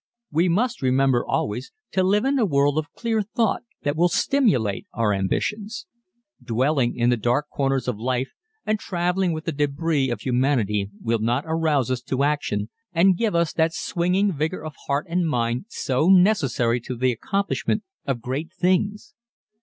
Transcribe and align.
We 0.31 0.49
must 0.49 0.81
remember 0.81 1.23
always 1.23 1.71
to 1.91 2.01
live 2.01 2.25
in 2.25 2.39
a 2.39 2.45
world 2.47 2.79
of 2.79 2.91
clear 2.93 3.21
thought 3.21 3.61
that 3.83 3.95
will 3.95 4.09
stimulate 4.09 4.87
our 4.95 5.13
ambitions. 5.13 5.85
Dwelling 6.43 6.95
in 6.95 7.11
the 7.11 7.17
dark 7.17 7.49
corners 7.49 7.87
of 7.87 7.99
life 7.99 8.31
and 8.65 8.79
traveling 8.79 9.31
with 9.31 9.45
the 9.45 9.53
débris 9.53 10.11
of 10.11 10.21
humanity 10.21 10.89
will 11.03 11.19
not 11.21 11.43
arouse 11.45 11.91
us 11.91 12.01
to 12.01 12.23
action 12.23 12.71
and 12.91 13.15
give 13.15 13.35
us 13.35 13.53
that 13.53 13.75
swinging 13.75 14.33
vigor 14.33 14.65
of 14.65 14.73
heart 14.87 15.05
and 15.07 15.29
mind 15.29 15.65
so 15.67 16.07
necessary 16.07 16.79
to 16.81 16.95
the 16.95 17.11
accomplishment 17.11 17.83
of 18.07 18.21
great 18.21 18.49
things. 18.59 19.13